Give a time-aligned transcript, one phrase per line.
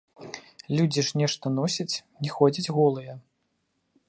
[0.79, 1.95] Людзі ж нешта носяць,
[2.25, 3.13] не ходзяць голыя.